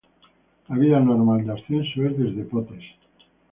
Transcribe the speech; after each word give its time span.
La 0.69 0.77
vía 0.79 0.99
normal 0.99 1.45
de 1.45 1.53
ascenso 1.53 2.03
es 2.07 2.17
desde 2.17 2.43
Potes. 2.45 2.83